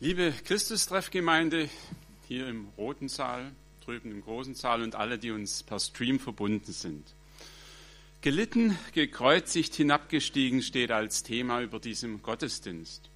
[0.00, 1.70] Liebe Christustreffgemeinde
[2.26, 3.52] hier im Roten Saal,
[3.84, 7.14] drüben im Großen Saal und alle, die uns per Stream verbunden sind.
[8.20, 13.08] Gelitten, gekreuzigt, hinabgestiegen steht als Thema über diesem Gottesdienst.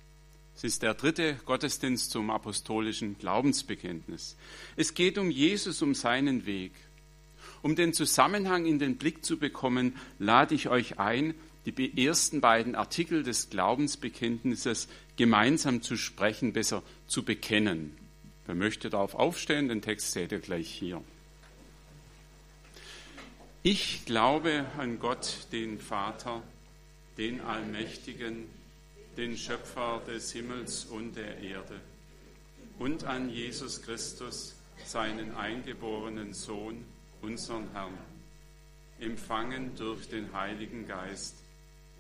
[0.55, 4.37] Es ist der dritte Gottesdienst zum apostolischen Glaubensbekenntnis.
[4.77, 6.73] Es geht um Jesus, um seinen Weg.
[7.61, 11.35] Um den Zusammenhang in den Blick zu bekommen, lade ich euch ein,
[11.73, 17.97] die ersten beiden Artikel des Glaubensbekenntnisses gemeinsam zu sprechen, besser zu bekennen.
[18.47, 21.03] Wer möchte darauf aufstehen, den Text seht ihr gleich hier.
[23.63, 26.43] Ich glaube an Gott, den Vater,
[27.19, 28.45] den Allmächtigen,
[29.17, 31.81] den Schöpfer des Himmels und der Erde,
[32.79, 34.55] und an Jesus Christus,
[34.85, 36.85] seinen eingeborenen Sohn,
[37.21, 37.99] unseren Herrn,
[39.01, 41.37] empfangen durch den Heiligen Geist,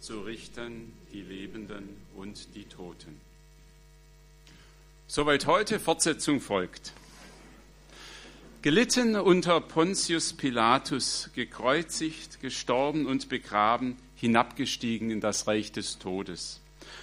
[0.00, 3.20] zu richten die Lebenden und die Toten.
[5.06, 6.92] Soweit heute, Fortsetzung folgt.
[8.60, 16.60] Gelitten unter Pontius Pilatus, gekreuzigt, gestorben und begraben, hinabgestiegen in das Reich des Todes.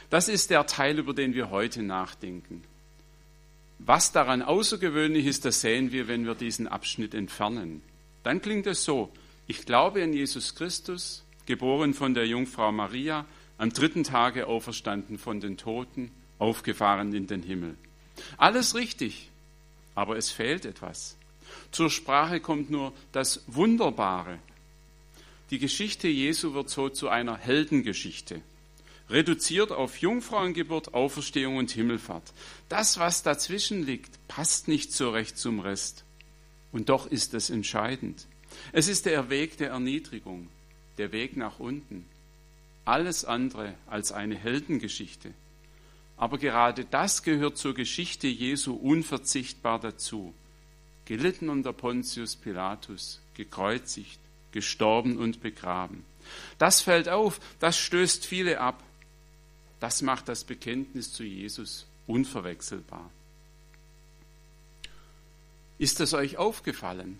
[0.09, 2.63] Das ist der Teil, über den wir heute nachdenken.
[3.80, 7.81] Was daran außergewöhnlich ist, das sehen wir, wenn wir diesen Abschnitt entfernen.
[8.23, 9.11] Dann klingt es so,
[9.47, 13.25] ich glaube an Jesus Christus, geboren von der Jungfrau Maria,
[13.57, 17.75] am dritten Tage auferstanden von den Toten, aufgefahren in den Himmel.
[18.37, 19.29] Alles richtig,
[19.93, 21.17] aber es fehlt etwas.
[21.71, 24.39] Zur Sprache kommt nur das Wunderbare.
[25.52, 28.41] Die Geschichte Jesu wird so zu einer Heldengeschichte,
[29.09, 32.33] reduziert auf Jungfrauengeburt, Auferstehung und Himmelfahrt.
[32.67, 36.03] Das, was dazwischen liegt, passt nicht so recht zum Rest.
[36.71, 38.25] Und doch ist es entscheidend.
[38.71, 40.49] Es ist der Weg der Erniedrigung,
[40.98, 42.06] der Weg nach unten.
[42.86, 45.33] Alles andere als eine Heldengeschichte.
[46.17, 50.33] Aber gerade das gehört zur Geschichte Jesu unverzichtbar dazu.
[51.06, 54.20] Gelitten unter Pontius Pilatus, gekreuzigt,
[54.52, 56.06] gestorben und begraben.
[56.58, 58.82] Das fällt auf, das stößt viele ab.
[59.80, 63.12] Das macht das Bekenntnis zu Jesus unverwechselbar.
[65.77, 67.20] Ist es euch aufgefallen?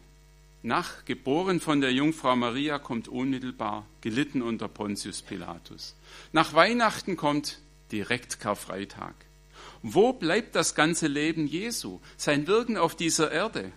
[0.66, 5.96] Nach, geboren von der Jungfrau Maria, kommt unmittelbar, gelitten unter Pontius Pilatus.
[6.34, 7.60] Nach Weihnachten kommt
[7.92, 9.14] direkt Karfreitag.
[9.82, 13.72] Wo bleibt das ganze Leben Jesu, sein Wirken auf dieser Erde?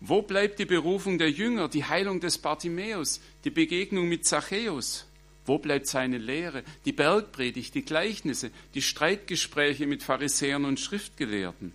[0.00, 5.06] Wo bleibt die Berufung der Jünger, die Heilung des Bartimäus, die Begegnung mit Zachäus?
[5.46, 11.72] Wo bleibt seine Lehre, die Bergpredigt, die Gleichnisse, die Streitgespräche mit Pharisäern und Schriftgelehrten?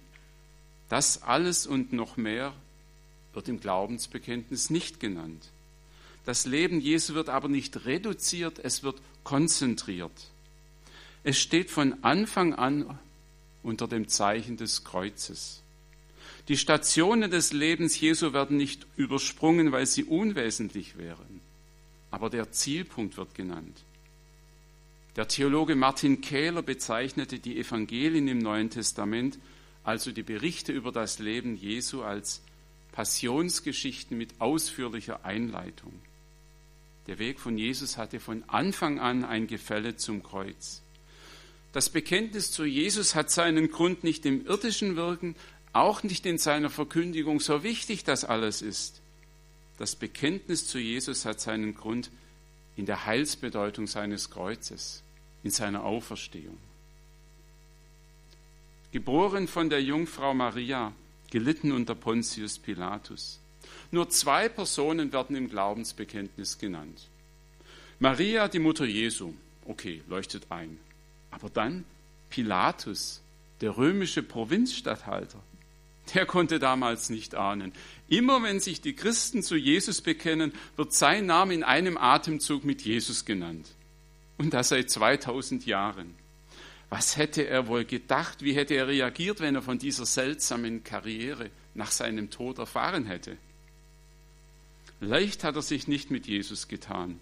[0.89, 2.53] Das alles und noch mehr
[3.37, 5.51] wird im Glaubensbekenntnis nicht genannt.
[6.25, 10.11] Das Leben Jesu wird aber nicht reduziert, es wird konzentriert.
[11.23, 12.99] Es steht von Anfang an
[13.61, 15.61] unter dem Zeichen des Kreuzes.
[16.47, 21.39] Die Stationen des Lebens Jesu werden nicht übersprungen, weil sie unwesentlich wären.
[22.09, 23.83] Aber der Zielpunkt wird genannt.
[25.15, 29.37] Der Theologe Martin Kähler bezeichnete die Evangelien im Neuen Testament,
[29.83, 32.41] also die Berichte über das Leben Jesu, als
[32.97, 35.93] Passionsgeschichten mit ausführlicher Einleitung.
[37.05, 40.81] Der Weg von Jesus hatte von Anfang an ein Gefälle zum Kreuz.
[41.73, 45.35] Das Bekenntnis zu Jesus hat seinen Grund nicht im irdischen Wirken,
[45.73, 48.99] auch nicht in seiner Verkündigung, so wichtig das alles ist.
[49.77, 52.09] Das Bekenntnis zu Jesus hat seinen Grund
[52.77, 55.03] in der Heilsbedeutung seines Kreuzes,
[55.43, 56.57] in seiner Auferstehung.
[58.91, 60.93] Geboren von der Jungfrau Maria,
[61.29, 63.39] gelitten unter Pontius Pilatus.
[63.91, 67.07] Nur zwei Personen werden im Glaubensbekenntnis genannt.
[67.99, 69.33] Maria, die Mutter Jesu,
[69.65, 70.77] okay, leuchtet ein.
[71.31, 71.85] Aber dann
[72.29, 73.21] Pilatus,
[73.61, 75.41] der römische Provinzstatthalter.
[76.13, 77.73] Der konnte damals nicht ahnen.
[78.07, 82.81] Immer wenn sich die Christen zu Jesus bekennen, wird sein Name in einem Atemzug mit
[82.83, 83.67] Jesus genannt.
[84.37, 86.15] Und das seit 2000 Jahren.
[86.89, 88.41] Was hätte er wohl gedacht?
[88.41, 93.37] Wie hätte er reagiert, wenn er von dieser seltsamen Karriere nach seinem Tod erfahren hätte?
[94.99, 97.19] Leicht hat er sich nicht mit Jesus getan.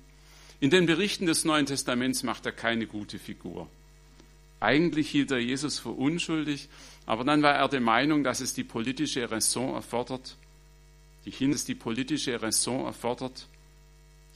[0.60, 3.70] In den Berichten des Neuen Testaments macht er keine gute Figur.
[4.60, 6.70] Eigentlich hielt er Jesus für unschuldig,
[7.06, 10.38] aber dann war er der Meinung, dass es die politische Raison erfordert.
[11.26, 11.32] Die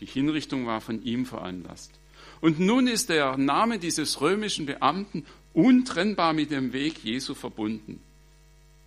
[0.06, 1.99] Hinrichtung war von ihm veranlasst.
[2.42, 8.02] Und nun ist der Name dieses römischen Beamten untrennbar mit dem Weg Jesu verbunden.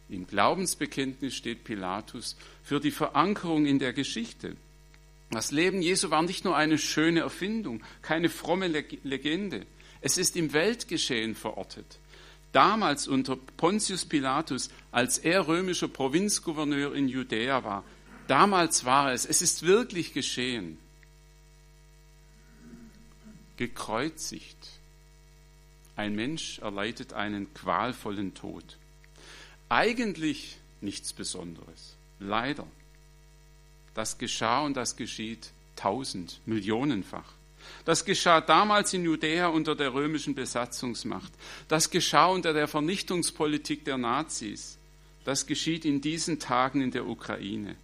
[0.09, 4.57] Im Glaubensbekenntnis steht Pilatus für die Verankerung in der Geschichte.
[5.31, 9.65] Das Leben Jesu war nicht nur eine schöne Erfindung, keine fromme Legende.
[10.03, 11.99] Es ist im Weltgeschehen verortet.
[12.53, 17.83] Damals unter Pontius Pilatus, als er römischer Provinzgouverneur in Judäa war,
[18.29, 20.77] damals war es, es ist wirklich geschehen.
[23.57, 24.69] Gekreuzigt.
[25.97, 28.79] Ein Mensch erleidet einen qualvollen Tod.
[29.69, 31.95] Eigentlich nichts Besonderes.
[32.19, 32.67] Leider.
[33.95, 37.33] Das geschah und das geschieht tausend, millionenfach.
[37.85, 41.33] Das geschah damals in Judäa unter der römischen Besatzungsmacht.
[41.69, 44.79] Das geschah unter der Vernichtungspolitik der Nazis.
[45.25, 47.77] Das geschieht in diesen Tagen in der Ukraine.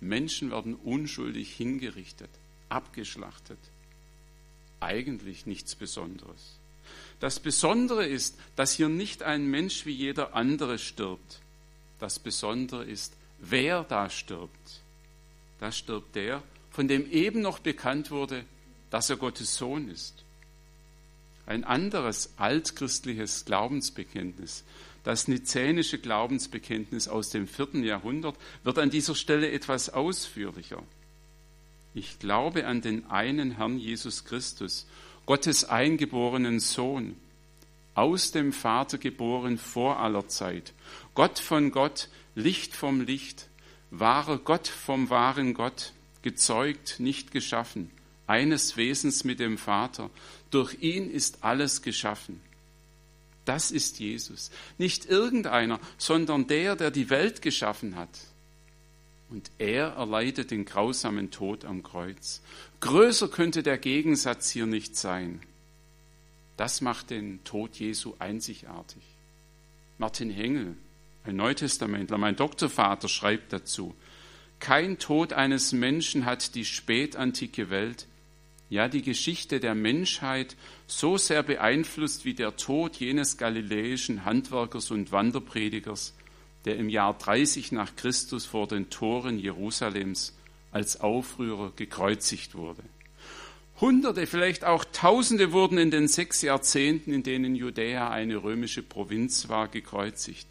[0.00, 2.30] Menschen werden unschuldig hingerichtet,
[2.68, 3.58] abgeschlachtet.
[4.80, 6.56] Eigentlich nichts Besonderes.
[7.20, 11.40] Das Besondere ist, dass hier nicht ein Mensch wie jeder andere stirbt.
[11.98, 14.80] Das Besondere ist, wer da stirbt.
[15.58, 18.44] Da stirbt der, von dem eben noch bekannt wurde,
[18.90, 20.14] dass er Gottes Sohn ist.
[21.46, 24.64] Ein anderes altchristliches Glaubensbekenntnis,
[25.04, 30.82] das nizänische Glaubensbekenntnis aus dem vierten Jahrhundert, wird an dieser Stelle etwas ausführlicher.
[31.96, 34.86] Ich glaube an den einen Herrn Jesus Christus,
[35.24, 37.16] Gottes eingeborenen Sohn,
[37.94, 40.74] aus dem Vater geboren vor aller Zeit,
[41.14, 43.48] Gott von Gott, Licht vom Licht,
[43.90, 47.90] wahrer Gott vom wahren Gott, gezeugt, nicht geschaffen,
[48.26, 50.10] eines Wesens mit dem Vater.
[50.50, 52.42] Durch ihn ist alles geschaffen.
[53.46, 54.50] Das ist Jesus.
[54.76, 58.10] Nicht irgendeiner, sondern der, der die Welt geschaffen hat.
[59.28, 62.42] Und er erleidet den grausamen Tod am Kreuz.
[62.80, 65.40] Größer könnte der Gegensatz hier nicht sein.
[66.56, 69.02] Das macht den Tod Jesu einzigartig.
[69.98, 70.76] Martin Hengel,
[71.24, 73.94] ein Neutestamentler, mein Doktorvater, schreibt dazu,
[74.58, 78.06] kein Tod eines Menschen hat die spätantike Welt,
[78.68, 80.56] ja die Geschichte der Menschheit
[80.86, 86.14] so sehr beeinflusst wie der Tod jenes galiläischen Handwerkers und Wanderpredigers,
[86.66, 90.34] der im Jahr 30 nach Christus vor den Toren Jerusalems
[90.72, 92.82] als Aufrührer gekreuzigt wurde.
[93.80, 99.48] Hunderte, vielleicht auch Tausende wurden in den sechs Jahrzehnten, in denen Judäa eine römische Provinz
[99.48, 100.48] war, gekreuzigt.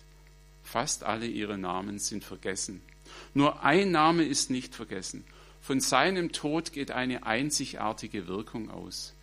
[0.64, 2.82] Fast alle ihre Namen sind vergessen.
[3.34, 5.26] Nur ein Name ist nicht vergessen.
[5.62, 9.14] Von seinem Tod geht eine einzigartige Wirkung aus.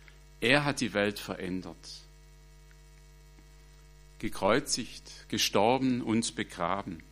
[0.41, 2.02] Er hat die Welt verändert.
[4.23, 7.03] Gekreuzigt, gestorben und begraben.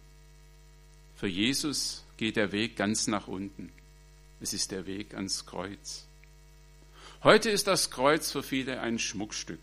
[1.18, 3.70] Für Jesus geht der Weg ganz nach unten.
[4.40, 6.08] Es ist der Weg ans Kreuz.
[7.22, 9.60] Heute ist das Kreuz für viele ein Schmuckstück,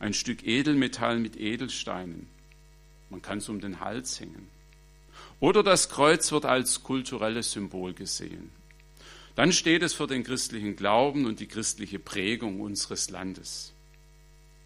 [0.00, 2.28] ein Stück Edelmetall mit Edelsteinen.
[3.08, 4.46] Man kann es um den Hals hängen.
[5.40, 8.52] Oder das Kreuz wird als kulturelles Symbol gesehen.
[9.34, 13.72] Dann steht es für den christlichen Glauben und die christliche Prägung unseres Landes.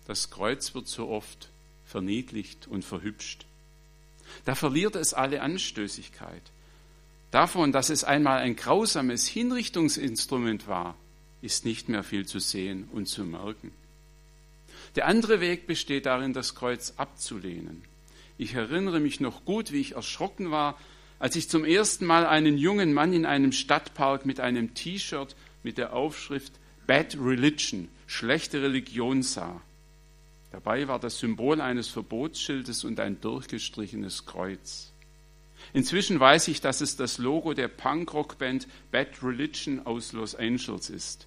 [0.08, 1.50] Das Kreuz wird so oft
[1.86, 3.46] verniedlicht und verhübscht.
[4.44, 6.42] Da verliert es alle Anstößigkeit.
[7.30, 10.97] Davon, dass es einmal ein grausames Hinrichtungsinstrument war,
[11.42, 13.73] ist nicht mehr viel zu sehen und zu merken.
[14.97, 17.82] Der andere Weg besteht darin, das Kreuz abzulehnen
[18.37, 20.78] ich erinnere mich noch gut, wie ich erschrocken war,
[21.18, 25.78] als ich zum ersten Mal einen jungen Mann in einem Stadtpark mit einem T-Shirt mit
[25.78, 26.52] der Aufschrift
[26.87, 29.61] Bad Religion, schlechte Religion sah.
[30.54, 34.92] Dabei war das Symbol eines Verbotsschildes und ein durchgestrichenes Kreuz.
[35.73, 41.26] Inzwischen weiß ich, dass es das Logo der Punkrock-Band Bad Religion aus Los Angeles ist.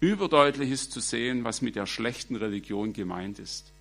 [0.00, 3.72] Überdeutlich ist zu sehen, was mit der schlechten Religion gemeint ist.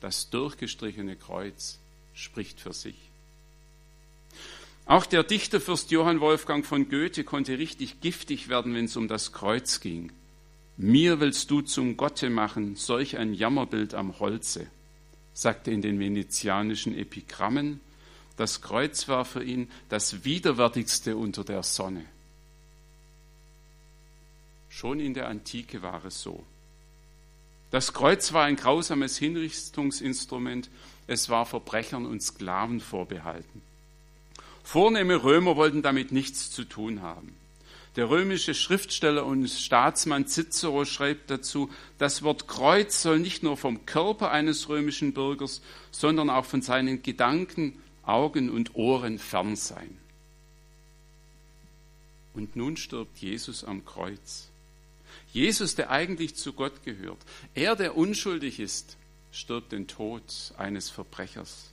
[0.00, 1.78] Das durchgestrichene Kreuz
[2.12, 2.96] spricht für sich.
[4.84, 9.32] Auch der Dichterfürst Johann Wolfgang von Goethe konnte richtig giftig werden, wenn es um das
[9.32, 10.10] Kreuz ging.
[10.80, 14.68] Mir willst du zum Gotte machen, solch ein Jammerbild am Holze,
[15.34, 17.80] sagte in den venezianischen Epigrammen.
[18.36, 22.04] Das Kreuz war für ihn das widerwärtigste unter der Sonne.
[24.68, 26.44] Schon in der Antike war es so.
[27.72, 30.70] Das Kreuz war ein grausames Hinrichtungsinstrument,
[31.08, 33.62] es war Verbrechern und Sklaven vorbehalten.
[34.62, 37.34] Vornehme Römer wollten damit nichts zu tun haben.
[37.96, 43.86] Der römische Schriftsteller und Staatsmann Cicero schreibt dazu, das Wort Kreuz soll nicht nur vom
[43.86, 49.98] Körper eines römischen Bürgers, sondern auch von seinen Gedanken, Augen und Ohren fern sein.
[52.34, 54.48] Und nun stirbt Jesus am Kreuz.
[55.32, 57.18] Jesus, der eigentlich zu Gott gehört,
[57.54, 58.96] er, der unschuldig ist,
[59.32, 60.22] stirbt den Tod
[60.56, 61.70] eines Verbrechers.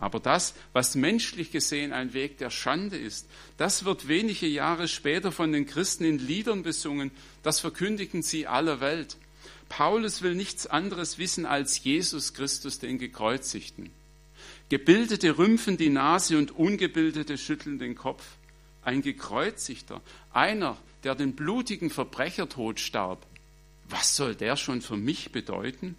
[0.00, 3.28] Aber das, was menschlich gesehen ein Weg der Schande ist,
[3.58, 7.10] das wird wenige Jahre später von den Christen in Liedern besungen,
[7.42, 9.18] das verkündigen sie aller Welt.
[9.68, 13.90] Paulus will nichts anderes wissen als Jesus Christus, den Gekreuzigten.
[14.70, 18.24] Gebildete rümpfen die Nase und ungebildete schütteln den Kopf.
[18.82, 20.00] Ein Gekreuzigter,
[20.32, 23.26] einer, der den blutigen Verbrechertod starb,
[23.88, 25.96] was soll der schon für mich bedeuten?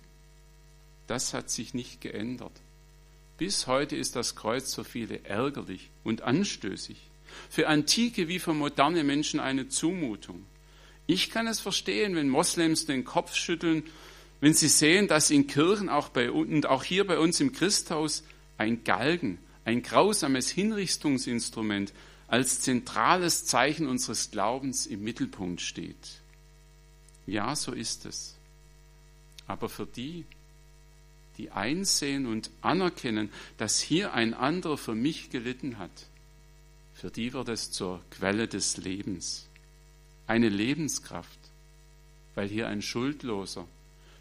[1.08, 2.53] Das hat sich nicht geändert.
[3.41, 7.10] Bis heute ist das Kreuz für viele ärgerlich und anstößig.
[7.50, 10.45] Für antike wie für moderne Menschen eine Zumutung.
[11.07, 13.81] Ich kann es verstehen, wenn Moslems den Kopf schütteln,
[14.41, 18.24] wenn sie sehen, dass in Kirchen auch bei, und auch hier bei uns im Christhaus
[18.60, 21.93] ein Galgen, ein grausames Hinrichtungsinstrument
[22.27, 26.21] als zentrales Zeichen unseres Glaubens im Mittelpunkt steht.
[27.25, 28.36] Ja, so ist es.
[29.48, 30.25] Aber für die,
[31.38, 36.08] die einsehen und anerkennen, dass hier ein anderer für mich gelitten hat,
[36.94, 39.48] für die wird es zur Quelle des Lebens,
[40.28, 41.40] eine Lebenskraft,
[42.36, 43.68] weil hier ein Schuldloser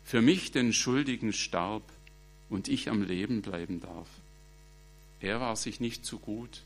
[0.05, 1.83] für mich den Schuldigen starb
[2.49, 4.09] und ich am Leben bleiben darf.
[5.21, 6.62] Er war sich nicht zu gut,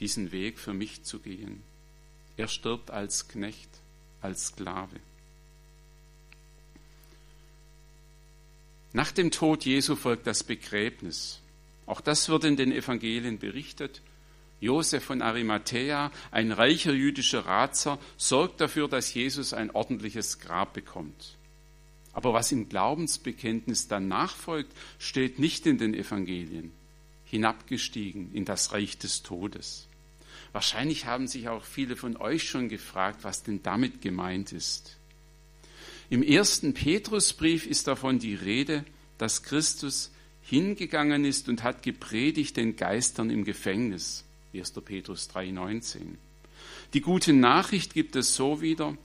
[0.00, 1.62] diesen Weg für mich zu gehen.
[2.36, 3.68] Er stirbt als Knecht,
[4.22, 4.96] als Sklave.
[8.92, 11.40] Nach dem Tod Jesu folgt das Begräbnis.
[11.86, 14.02] Auch das wird in den Evangelien berichtet.
[14.60, 21.36] Josef von Arimathea, ein reicher jüdischer Ratsherr, sorgt dafür, dass Jesus ein ordentliches Grab bekommt.
[22.12, 26.72] Aber was im Glaubensbekenntnis danach folgt, steht nicht in den Evangelien.
[27.24, 29.86] Hinabgestiegen in das Reich des Todes.
[30.52, 34.96] Wahrscheinlich haben sich auch viele von euch schon gefragt, was denn damit gemeint ist.
[36.10, 38.84] Im ersten Petrusbrief ist davon die Rede,
[39.16, 40.10] dass Christus
[40.42, 44.24] hingegangen ist und hat gepredigt den Geistern im Gefängnis.
[44.52, 44.72] 1.
[44.84, 46.00] Petrus 3,19.
[46.94, 48.96] Die gute Nachricht gibt es so wieder.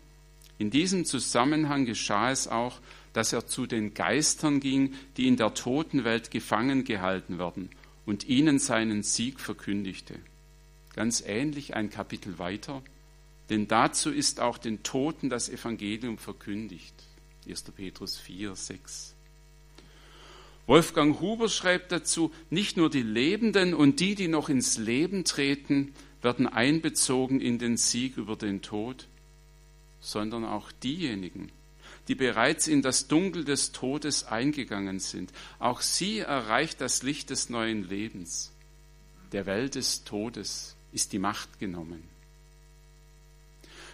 [0.58, 2.80] In diesem Zusammenhang geschah es auch,
[3.14, 7.70] dass er zu den Geistern ging, die in der Totenwelt gefangen gehalten werden,
[8.08, 10.16] und ihnen seinen Sieg verkündigte.
[10.96, 12.82] Ganz ähnlich ein Kapitel weiter.
[13.50, 16.94] Denn dazu ist auch den Toten das Evangelium verkündigt.
[17.48, 17.64] 1.
[17.76, 19.14] Petrus 4, 6.
[20.68, 25.94] Wolfgang Huber schreibt dazu, nicht nur die Lebenden und die, die noch ins Leben treten,
[26.24, 29.08] werden einbezogen in den Sieg über den Tod,
[30.00, 31.52] sondern auch diejenigen,
[32.08, 35.32] die bereits in das Dunkel des Todes eingegangen sind.
[35.60, 38.52] Auch sie erreicht das Licht des neuen Lebens.
[39.34, 42.15] Der Welt des Todes ist die Macht genommen.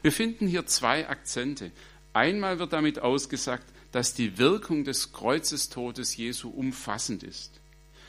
[0.01, 1.71] Wir finden hier zwei Akzente.
[2.13, 7.59] Einmal wird damit ausgesagt, dass die Wirkung des Kreuzestodes Jesu umfassend ist.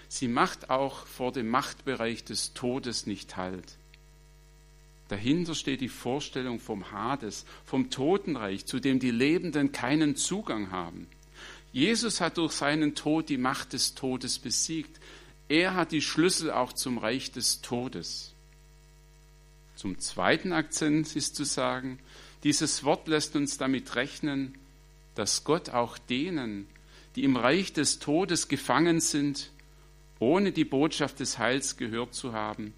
[0.09, 3.77] Sie macht auch vor dem Machtbereich des Todes nicht Halt.
[5.09, 11.07] Dahinter steht die Vorstellung vom Hades, vom Totenreich, zu dem die Lebenden keinen Zugang haben.
[11.73, 15.01] Jesus hat durch seinen Tod die Macht des Todes besiegt.
[15.49, 18.32] Er hat die Schlüssel auch zum Reich des Todes.
[19.75, 21.99] Zum zweiten Akzent ist zu sagen,
[22.45, 24.59] dieses Wort lässt uns damit rechnen,
[25.15, 26.67] dass Gott auch denen,
[27.17, 29.51] die im Reich des Todes gefangen sind,
[30.19, 32.75] ohne die Botschaft des Heils gehört zu haben,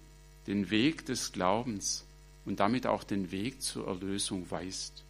[0.47, 2.05] den Weg des Glaubens
[2.45, 5.03] und damit auch den Weg zur Erlösung weist.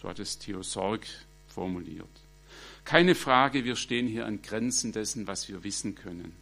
[0.00, 1.06] So hat es Theo Sorg
[1.48, 2.08] formuliert.
[2.84, 6.34] Keine Frage, wir stehen hier an Grenzen dessen, was wir wissen können.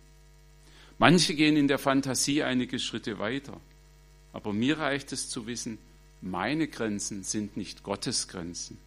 [0.98, 3.60] Manche gehen in der Fantasie einige Schritte weiter.
[4.32, 5.78] Aber mir reicht es zu wissen,
[6.20, 8.78] meine Grenzen sind nicht Gottes Grenzen.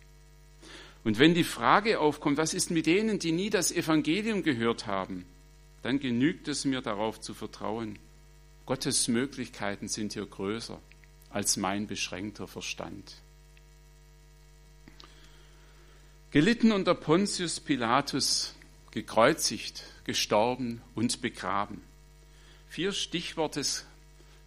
[1.03, 5.25] Und wenn die Frage aufkommt, was ist mit denen, die nie das Evangelium gehört haben,
[5.83, 7.99] dann genügt es mir darauf zu vertrauen,
[8.65, 10.81] Gottes Möglichkeiten sind hier größer
[11.29, 13.17] als mein beschränkter Verstand.
[16.31, 18.55] Gelitten unter Pontius Pilatus,
[18.91, 21.81] gekreuzigt, gestorben und begraben.
[22.67, 23.63] Vier Stichworte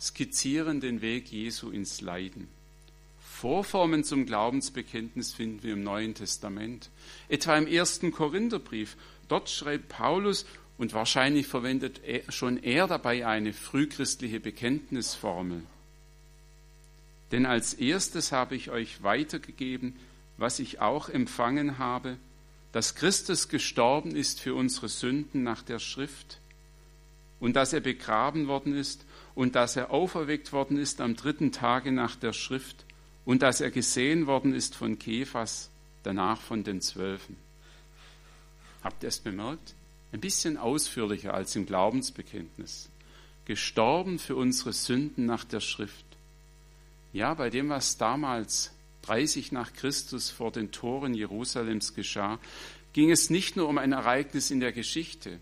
[0.00, 2.48] skizzieren den Weg Jesu ins Leiden.
[3.20, 6.90] Vorformen zum Glaubensbekenntnis finden wir im Neuen Testament,
[7.28, 8.96] etwa im ersten Korintherbrief.
[9.28, 10.44] Dort schreibt Paulus,
[10.78, 15.62] und wahrscheinlich verwendet er, schon er dabei eine frühchristliche Bekenntnisformel.
[17.32, 19.96] Denn als erstes habe ich euch weitergegeben,
[20.36, 22.16] was ich auch empfangen habe,
[22.72, 26.38] dass Christus gestorben ist für unsere Sünden nach der Schrift
[27.40, 29.04] und dass er begraben worden ist
[29.38, 32.84] und dass er auferweckt worden ist am dritten Tage nach der Schrift
[33.24, 35.70] und dass er gesehen worden ist von Kephas,
[36.02, 37.36] danach von den Zwölfen.
[38.82, 39.74] Habt ihr es bemerkt?
[40.10, 42.88] Ein bisschen ausführlicher als im Glaubensbekenntnis.
[43.44, 46.04] Gestorben für unsere Sünden nach der Schrift.
[47.12, 52.40] Ja, bei dem, was damals 30 nach Christus vor den Toren Jerusalems geschah,
[52.92, 55.38] ging es nicht nur um ein Ereignis in der Geschichte,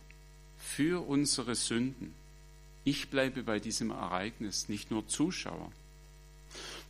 [0.58, 2.12] für unsere Sünden.
[2.86, 5.72] Ich bleibe bei diesem Ereignis nicht nur Zuschauer.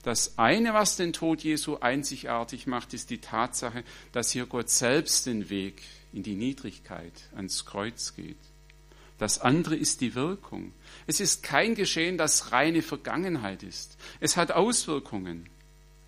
[0.02, 5.24] Das eine, was den Tod Jesu einzigartig macht, ist die Tatsache, dass hier Gott selbst
[5.24, 8.36] den Weg in die Niedrigkeit ans Kreuz geht.
[9.16, 10.72] Das andere ist die Wirkung.
[11.06, 13.96] Es ist kein Geschehen, das reine Vergangenheit ist.
[14.20, 15.48] Es hat Auswirkungen.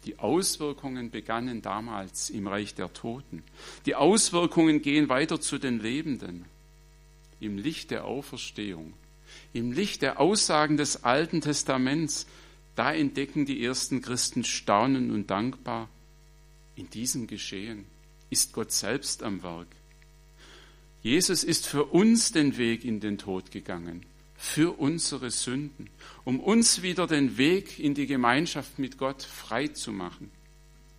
[0.04, 3.42] Die Auswirkungen begannen damals im Reich der Toten.
[3.86, 6.44] Die Auswirkungen gehen weiter zu den Lebenden.
[7.40, 8.92] Im Licht der Auferstehung,
[9.52, 12.26] im Licht der Aussagen des Alten Testaments,
[12.76, 15.88] da entdecken die ersten Christen staunend und dankbar,
[16.76, 17.86] in diesem Geschehen
[18.30, 19.68] ist Gott selbst am Werk.
[21.02, 24.04] Jesus ist für uns den Weg in den Tod gegangen,
[24.36, 25.90] für unsere Sünden,
[26.24, 30.30] um uns wieder den Weg in die Gemeinschaft mit Gott frei zu machen.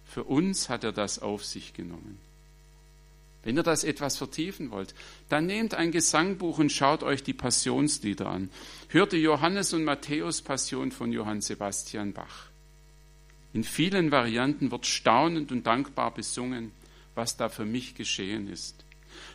[0.05, 2.17] Für uns hat er das auf sich genommen.
[3.43, 4.93] Wenn ihr das etwas vertiefen wollt,
[5.29, 8.49] dann nehmt ein Gesangbuch und schaut euch die Passionslieder an.
[8.89, 12.47] Hört die Johannes und Matthäus Passion von Johann Sebastian Bach.
[13.53, 16.71] In vielen Varianten wird staunend und dankbar besungen,
[17.15, 18.83] was da für mich geschehen ist.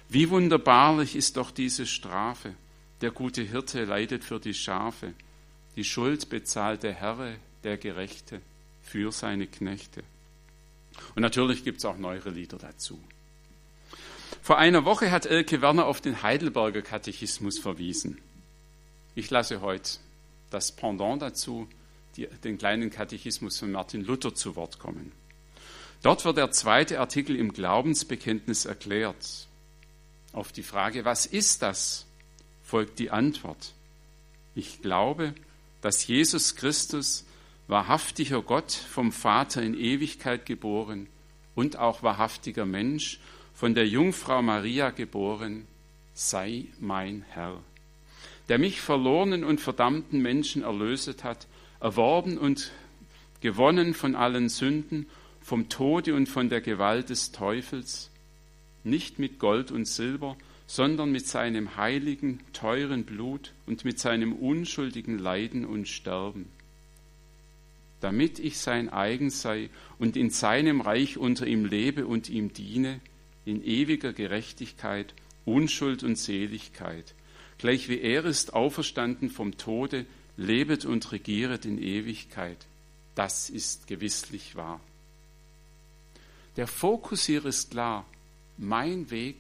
[0.09, 2.55] Wie wunderbarlich ist doch diese Strafe.
[3.01, 5.15] Der gute Hirte leidet für die Schafe.
[5.77, 7.35] Die Schuld bezahlt der Herr,
[7.65, 8.41] der Gerechte,
[8.83, 10.05] für seine Knechte.
[11.17, 13.01] Und natürlich gibt es auch neuere Lieder dazu.
[14.45, 18.21] Vor einer Woche hat Elke Werner auf den Heidelberger Katechismus verwiesen.
[19.15, 19.93] Ich lasse heute
[20.51, 21.67] das Pendant dazu,
[22.17, 25.13] die, den kleinen Katechismus von Martin Luther zu Wort kommen.
[26.03, 29.47] Dort wird der zweite Artikel im Glaubensbekenntnis erklärt.
[30.35, 32.05] Auf die Frage, was ist das,
[32.63, 33.73] folgt die Antwort.
[34.55, 35.35] Ich glaube,
[35.81, 37.25] dass Jesus Christus,
[37.67, 41.07] wahrhaftiger Gott, vom Vater in Ewigkeit geboren
[41.55, 43.21] und auch wahrhaftiger Mensch,
[43.55, 45.67] von der Jungfrau Maria geboren,
[46.13, 47.63] sei mein Herr,
[48.49, 51.47] der mich verlorenen und verdammten Menschen erlöset hat,
[51.81, 52.73] erworben und
[53.41, 55.07] gewonnen von allen Sünden,
[55.41, 58.11] vom Tode und von der Gewalt des Teufels,
[58.83, 60.37] nicht mit Gold und Silber,
[60.67, 66.49] sondern mit seinem heiligen, teuren Blut und mit seinem unschuldigen Leiden und Sterben,
[68.01, 73.01] damit ich sein eigen sei und in seinem Reich unter ihm lebe und ihm diene,
[73.45, 77.15] in ewiger Gerechtigkeit, Unschuld und Seligkeit,
[77.59, 82.67] gleich wie er ist auferstanden vom Tode, lebet und regieret in Ewigkeit.
[83.15, 84.81] Das ist gewisslich wahr.
[86.57, 88.07] Der Fokus hier ist klar.
[88.57, 89.37] Mein Weg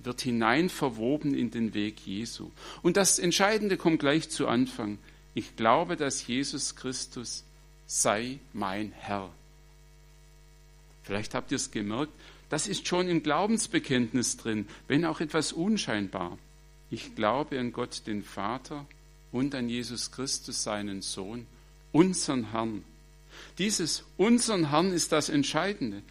[0.00, 2.50] wird hinein verwoben in den Weg Jesu.
[2.82, 4.98] Und das Entscheidende kommt gleich zu Anfang.
[5.34, 7.44] Ich glaube, dass Jesus Christus
[7.86, 9.30] sei mein Herr.
[11.02, 12.12] Vielleicht habt ihr es gemerkt,
[12.48, 16.38] das ist schon im Glaubensbekenntnis drin, wenn auch etwas unscheinbar.
[16.90, 18.86] Ich glaube an Gott, den Vater,
[19.32, 21.46] und an Jesus Christus, seinen Sohn,
[21.92, 22.84] unseren Herrn.
[23.58, 26.02] Dieses unseren Herrn ist das Entscheidende.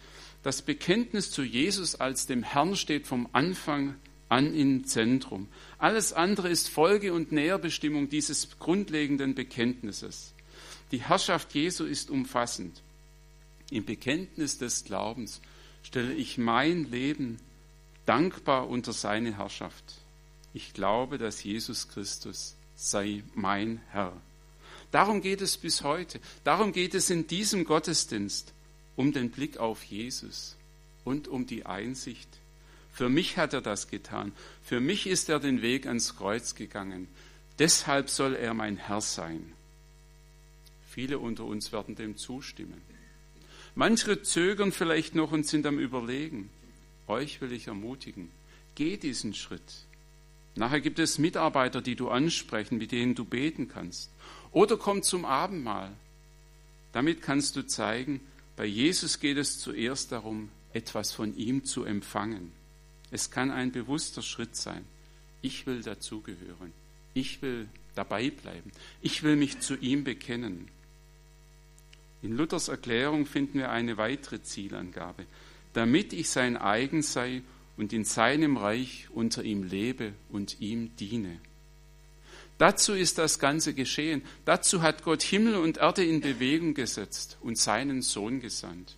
[0.42, 3.96] Das Bekenntnis zu Jesus als dem Herrn steht vom Anfang
[4.28, 5.48] an im Zentrum.
[5.78, 10.32] Alles andere ist Folge und Näherbestimmung dieses grundlegenden Bekenntnisses.
[10.92, 12.82] Die Herrschaft Jesu ist umfassend.
[13.70, 15.40] Im Bekenntnis des Glaubens
[15.82, 17.38] stelle ich mein Leben
[18.06, 19.84] dankbar unter seine Herrschaft.
[20.54, 24.12] Ich glaube, dass Jesus Christus sei mein Herr.
[24.90, 26.20] Darum geht es bis heute.
[26.44, 28.52] Darum geht es in diesem Gottesdienst
[28.96, 30.56] um den Blick auf Jesus
[31.04, 32.28] und um die Einsicht.
[32.92, 34.32] Für mich hat er das getan.
[34.64, 37.06] Für mich ist er den Weg ans Kreuz gegangen.
[37.58, 39.52] Deshalb soll er mein Herr sein.
[40.90, 42.80] Viele unter uns werden dem zustimmen.
[43.78, 46.50] Manche zögern vielleicht noch und sind am Überlegen.
[47.06, 48.28] Euch will ich ermutigen.
[48.74, 49.84] Geh diesen Schritt.
[50.56, 54.10] Nachher gibt es Mitarbeiter, die du ansprechen, mit denen du beten kannst.
[54.50, 55.92] Oder komm zum Abendmahl.
[56.92, 58.20] Damit kannst du zeigen,
[58.56, 62.50] bei Jesus geht es zuerst darum, etwas von ihm zu empfangen.
[63.12, 64.84] Es kann ein bewusster Schritt sein.
[65.40, 66.72] Ich will dazugehören.
[67.14, 68.72] Ich will dabei bleiben.
[69.02, 70.66] Ich will mich zu ihm bekennen.
[72.22, 75.26] In Luthers Erklärung finden wir eine weitere Zielangabe.
[75.72, 77.42] Damit ich sein eigen sei
[77.76, 81.38] und in seinem Reich unter ihm lebe und ihm diene.
[82.58, 84.22] Dazu ist das Ganze geschehen.
[84.44, 88.96] Dazu hat Gott Himmel und Erde in Bewegung gesetzt und seinen Sohn gesandt,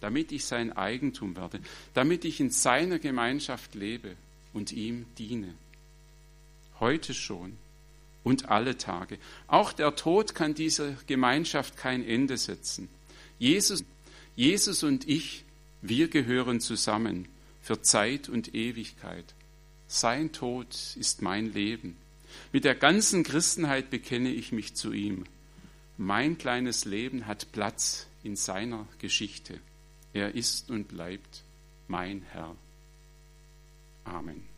[0.00, 1.60] damit ich sein Eigentum werde,
[1.94, 4.16] damit ich in seiner Gemeinschaft lebe
[4.52, 5.54] und ihm diene.
[6.78, 7.56] Heute schon
[8.24, 9.18] und alle Tage.
[9.46, 12.88] Auch der Tod kann dieser Gemeinschaft kein Ende setzen.
[13.38, 13.84] Jesus,
[14.34, 15.44] Jesus und ich,
[15.82, 17.28] wir gehören zusammen
[17.62, 19.34] für Zeit und Ewigkeit.
[19.86, 21.96] Sein Tod ist mein Leben.
[22.52, 25.24] Mit der ganzen Christenheit bekenne ich mich zu ihm.
[25.96, 29.60] Mein kleines Leben hat Platz in seiner Geschichte.
[30.12, 31.42] Er ist und bleibt
[31.86, 32.56] mein Herr.
[34.04, 34.53] Amen.